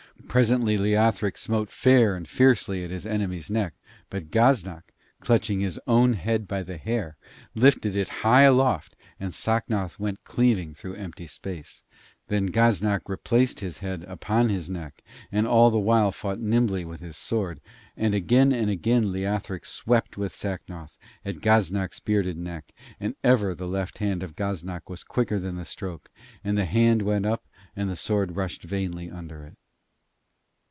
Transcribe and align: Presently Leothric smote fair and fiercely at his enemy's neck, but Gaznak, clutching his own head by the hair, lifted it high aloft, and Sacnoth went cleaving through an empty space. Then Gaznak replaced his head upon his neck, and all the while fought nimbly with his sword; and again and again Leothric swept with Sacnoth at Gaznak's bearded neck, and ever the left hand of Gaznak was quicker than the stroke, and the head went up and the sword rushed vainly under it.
Presently 0.27 0.77
Leothric 0.77 1.37
smote 1.37 1.69
fair 1.69 2.15
and 2.15 2.25
fiercely 2.25 2.85
at 2.85 2.89
his 2.89 3.05
enemy's 3.05 3.51
neck, 3.51 3.73
but 4.09 4.31
Gaznak, 4.31 4.93
clutching 5.19 5.59
his 5.59 5.77
own 5.87 6.13
head 6.13 6.47
by 6.47 6.63
the 6.63 6.77
hair, 6.77 7.17
lifted 7.53 7.97
it 7.97 8.07
high 8.23 8.43
aloft, 8.43 8.95
and 9.19 9.33
Sacnoth 9.33 9.99
went 9.99 10.23
cleaving 10.23 10.73
through 10.73 10.93
an 10.93 11.01
empty 11.01 11.27
space. 11.27 11.83
Then 12.29 12.49
Gaznak 12.49 13.09
replaced 13.09 13.59
his 13.59 13.79
head 13.79 14.05
upon 14.07 14.47
his 14.47 14.69
neck, 14.69 15.03
and 15.33 15.45
all 15.45 15.69
the 15.69 15.77
while 15.79 16.11
fought 16.13 16.39
nimbly 16.39 16.85
with 16.85 17.01
his 17.01 17.17
sword; 17.17 17.59
and 17.97 18.15
again 18.15 18.53
and 18.53 18.69
again 18.69 19.11
Leothric 19.11 19.65
swept 19.65 20.15
with 20.15 20.31
Sacnoth 20.33 20.97
at 21.25 21.41
Gaznak's 21.41 21.99
bearded 21.99 22.37
neck, 22.37 22.71
and 23.01 23.15
ever 23.21 23.53
the 23.53 23.67
left 23.67 23.97
hand 23.97 24.23
of 24.23 24.37
Gaznak 24.37 24.89
was 24.89 25.03
quicker 25.03 25.39
than 25.39 25.57
the 25.57 25.65
stroke, 25.65 26.09
and 26.41 26.57
the 26.57 26.63
head 26.65 27.01
went 27.01 27.25
up 27.25 27.49
and 27.75 27.89
the 27.89 27.97
sword 27.97 28.37
rushed 28.37 28.63
vainly 28.63 29.09
under 29.11 29.43
it. 29.43 29.57